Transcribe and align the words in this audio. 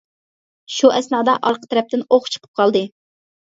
شۇ 0.75 0.89
ئەسنادا 0.93 1.35
ئارقا 1.51 1.69
تەرەپتىن 1.75 2.05
ئوق 2.17 2.27
چىقىپ 2.37 2.61
قالدى. 2.63 2.83